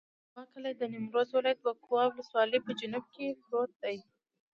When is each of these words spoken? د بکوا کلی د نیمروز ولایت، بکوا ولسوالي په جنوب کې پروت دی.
د 0.03 0.03
بکوا 0.19 0.43
کلی 0.53 0.71
د 0.77 0.81
نیمروز 0.93 1.27
ولایت، 1.33 1.59
بکوا 1.65 2.03
ولسوالي 2.07 2.59
په 2.65 2.71
جنوب 2.79 3.05
کې 3.13 3.27
پروت 3.43 3.71
دی. 3.83 3.97